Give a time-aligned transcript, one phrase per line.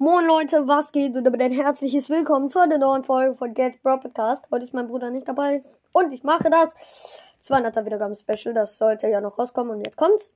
[0.00, 1.16] Moin Leute, was geht?
[1.16, 4.44] Und damit ein herzliches Willkommen zu einer neuen Folge von Get Bro Podcast.
[4.48, 8.54] Heute ist mein Bruder nicht dabei und ich mache das 200er Wiedergaben Special.
[8.54, 10.30] Das sollte ja noch rauskommen und jetzt kommt's.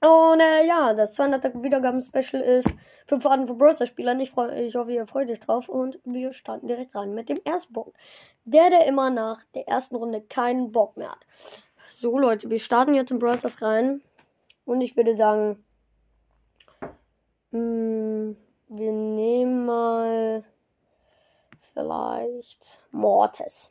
[0.00, 2.70] Und äh, ja, das 200er Wiedergaben Special ist
[3.08, 4.20] fünf Arten von Browser Spielern.
[4.20, 7.38] Ich, freu, ich hoffe, ihr freut euch drauf und wir starten direkt rein mit dem
[7.44, 7.96] ersten Punkt.
[8.44, 11.26] Der, der immer nach der ersten Runde keinen Bock mehr hat.
[11.90, 14.00] So Leute, wir starten jetzt in Browsers rein
[14.64, 15.64] und ich würde sagen,
[17.52, 18.36] hm,
[18.68, 20.44] wir nehmen mal
[21.72, 23.70] vielleicht Mortis.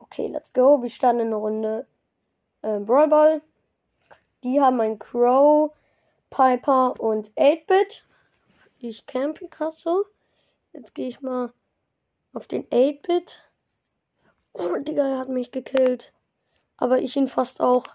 [0.00, 0.82] Okay, let's go.
[0.82, 1.86] Wir starten in eine Runde
[2.62, 3.42] äh, Brawl Ball.
[4.42, 5.72] Die haben ein Crow,
[6.30, 8.04] Piper und 8-Bit.
[8.78, 10.04] Ich camp hier gerade so.
[10.72, 11.52] Jetzt gehe ich mal
[12.32, 13.40] auf den 8-Bit.
[14.52, 16.12] Oh, Digga, er hat mich gekillt.
[16.76, 17.86] Aber ich ihn fast auch.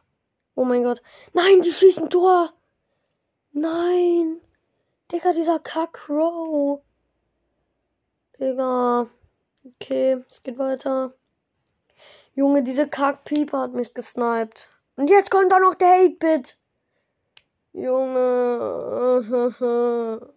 [0.55, 1.01] Oh mein Gott.
[1.33, 2.53] Nein, die schießen Tor.
[3.51, 4.41] Nein.
[5.11, 6.81] Digga, dieser Kack-Crow.
[8.39, 9.07] Digga.
[9.65, 11.13] Okay, es geht weiter.
[12.35, 14.67] Junge, diese Kack-Pieper hat mich gesniped.
[14.95, 16.57] Und jetzt kommt da noch der 8-Bit.
[17.73, 18.39] Junge.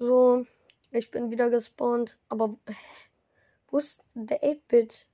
[0.00, 0.46] So,
[0.92, 2.18] ich bin wieder gespawnt.
[2.28, 2.54] Aber
[3.68, 5.08] wo ist der 8-Bit?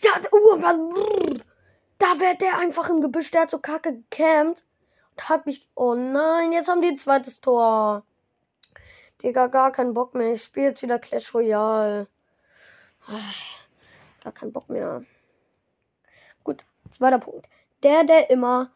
[0.00, 1.38] Ja, uh,
[1.98, 3.30] da wird der einfach im Gebüsch.
[3.30, 4.64] Der hat so kacke gecampt
[5.20, 5.68] hat mich.
[5.74, 8.04] Oh nein, jetzt haben die ein zweites Tor.
[9.22, 10.32] Digga, gar keinen Bock mehr.
[10.34, 12.08] Ich spiele jetzt wieder Clash Royale.
[14.22, 15.04] Gar keinen Bock mehr.
[16.44, 17.48] Gut, zweiter Punkt.
[17.82, 18.70] Der, der immer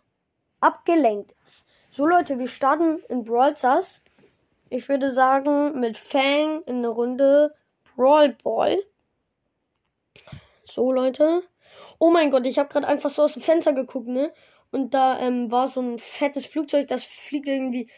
[0.61, 1.65] abgelenkt ist.
[1.91, 4.03] So Leute, wir starten in Brawl Stars.
[4.69, 7.55] Ich würde sagen, mit Fang in eine Runde
[7.95, 8.79] Brawl Ball.
[10.65, 11.43] So Leute.
[11.99, 14.33] Oh mein Gott, ich habe gerade einfach so aus dem Fenster geguckt, ne?
[14.71, 17.91] Und da ähm, war so ein fettes Flugzeug, das fliegt irgendwie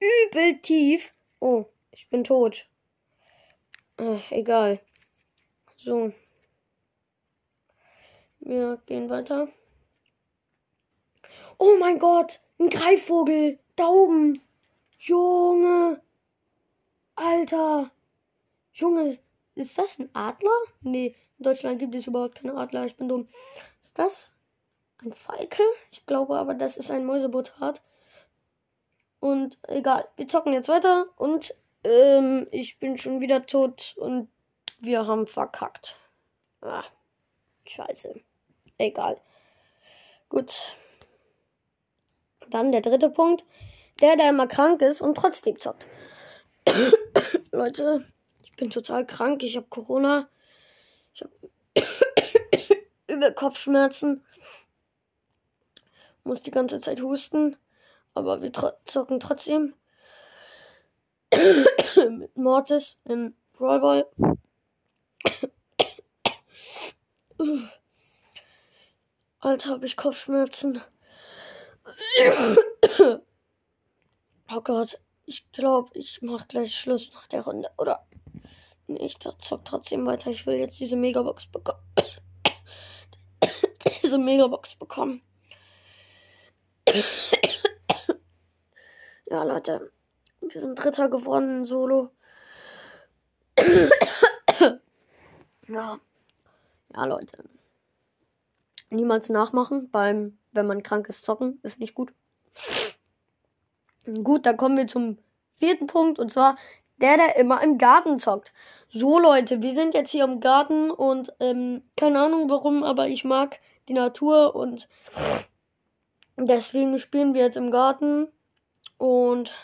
[0.00, 1.14] übel tief.
[1.40, 2.66] Oh, ich bin tot.
[3.96, 4.80] Ach, egal.
[5.76, 6.12] So.
[8.40, 9.48] Wir gehen weiter.
[11.58, 13.58] Oh mein Gott, ein Greifvogel.
[13.76, 14.40] Da oben.
[14.98, 16.00] Junge.
[17.14, 17.90] Alter.
[18.72, 19.18] Junge,
[19.54, 20.50] ist das ein Adler?
[20.82, 22.86] Nee, in Deutschland gibt es überhaupt keine Adler.
[22.86, 23.28] Ich bin dumm.
[23.80, 24.32] Ist das
[25.02, 25.62] ein Falke.
[25.90, 27.82] Ich glaube aber, das ist ein Mäusebotat.
[29.20, 34.28] Und egal, wir zocken jetzt weiter und ähm, ich bin schon wieder tot und
[34.80, 35.96] wir haben verkackt.
[36.60, 36.84] Ah,
[37.66, 38.20] scheiße.
[38.78, 39.20] Egal.
[40.28, 40.62] Gut.
[42.50, 43.44] Dann der dritte Punkt.
[44.00, 45.86] Der, der immer krank ist und trotzdem zockt.
[47.52, 48.04] Leute,
[48.42, 49.42] ich bin total krank.
[49.42, 50.28] Ich habe Corona.
[51.14, 51.32] Ich habe
[53.06, 54.24] über Kopfschmerzen
[56.24, 57.56] muss die ganze Zeit husten.
[58.14, 58.50] Aber wir
[58.84, 59.74] zocken trotzdem.
[62.10, 64.08] Mit Mortis in Brawl Ball.
[69.40, 70.80] Alter, habe ich Kopfschmerzen.
[74.50, 77.70] oh Gott, ich glaube, ich mache gleich Schluss nach der Runde.
[77.76, 78.06] Oder?
[78.86, 80.30] Ich zock trotzdem weiter.
[80.30, 81.80] Ich will jetzt diese Megabox bekommen.
[84.02, 85.22] diese Megabox bekommen.
[89.26, 89.90] ja, Leute.
[90.40, 92.10] Wir sind Dritter geworden Solo.
[95.68, 95.98] ja.
[96.94, 97.44] Ja, Leute.
[98.90, 101.58] Niemals nachmachen beim, wenn man krank ist, zocken.
[101.62, 102.12] Ist nicht gut.
[104.22, 105.18] Gut, dann kommen wir zum
[105.56, 106.18] vierten Punkt.
[106.18, 106.56] Und zwar
[106.98, 108.52] der, der immer im Garten zockt.
[108.88, 113.24] So, Leute, wir sind jetzt hier im Garten und ähm, keine Ahnung warum, aber ich
[113.24, 114.88] mag die Natur und
[116.36, 118.28] Deswegen spielen wir jetzt im Garten.
[118.98, 119.54] Und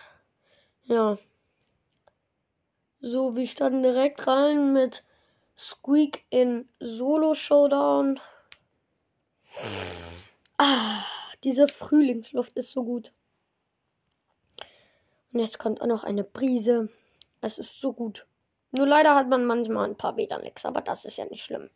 [0.85, 1.19] ja.
[3.01, 5.03] So, wir starten direkt rein mit
[5.57, 8.21] Squeak in Solo Showdown.
[10.59, 11.03] Ah,
[11.43, 13.13] diese Frühlingsluft ist so gut.
[15.33, 16.89] Und jetzt kommt auch noch eine Brise.
[17.41, 18.27] Es ist so gut.
[18.72, 21.71] Nur leider hat man manchmal ein paar Beta-Lecks, aber das ist ja nicht schlimm.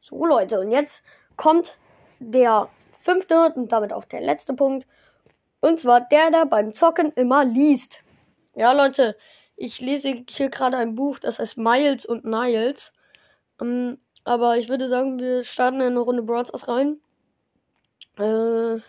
[0.00, 1.02] So, Leute, und jetzt
[1.36, 1.78] kommt
[2.18, 4.86] der fünfte und damit auch der letzte Punkt.
[5.60, 8.00] Und zwar der, der beim Zocken immer liest.
[8.54, 9.16] Ja, Leute,
[9.56, 12.92] ich lese hier gerade ein Buch, das heißt Miles und Niles.
[13.60, 17.00] Ähm, aber ich würde sagen, wir starten in eine Runde Broadcast rein.
[18.18, 18.80] Äh,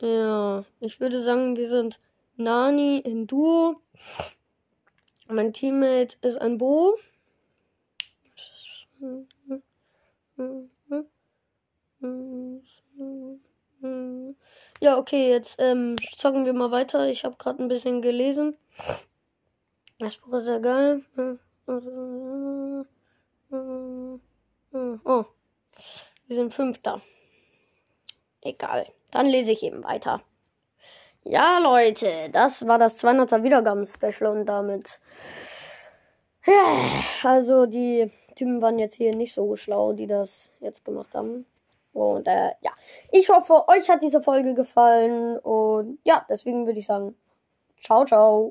[0.00, 2.00] ja, ich würde sagen, wir sind
[2.36, 3.80] Nani in Duo.
[5.28, 6.96] Mein Teammate ist ein Bo.
[14.80, 17.08] ja, okay, jetzt ähm, zocken wir mal weiter.
[17.08, 18.56] Ich habe gerade ein bisschen gelesen.
[19.98, 21.04] Das Buch ist ja geil.
[25.04, 25.24] Oh,
[26.26, 27.00] wir sind Fünfter.
[28.40, 28.92] Egal.
[29.10, 30.22] Dann lese ich eben weiter.
[31.26, 35.00] Ja, Leute, das war das 200er Wiedergaben-Special und damit.
[36.44, 36.78] Ja,
[37.22, 41.46] also die Typen waren jetzt hier nicht so schlau, die das jetzt gemacht haben.
[41.94, 42.72] Und äh, ja,
[43.10, 45.38] ich hoffe, euch hat diese Folge gefallen.
[45.38, 47.16] Und ja, deswegen würde ich sagen,
[47.80, 48.42] ciao, ciao.